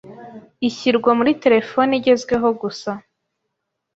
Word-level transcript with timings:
ishyirwa 0.67 1.09
muri 1.17 1.31
telefone 1.43 1.91
igezweho 1.99 2.47
gusa 2.61 2.91